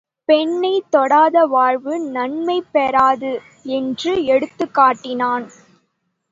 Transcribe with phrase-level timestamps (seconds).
[0.29, 3.31] பெண்ணைத் தொடாத வாழ்வு நன்மை பெறாது
[3.71, 5.47] என்று எடுத்துக்காட்டினான்.